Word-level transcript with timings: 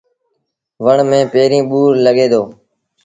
وڻ 0.83 0.97
ميݩ 1.09 1.29
پيريݩ 1.31 1.67
ٻور 1.69 1.91
لڳي 2.05 2.27
دو۔ 2.31 2.41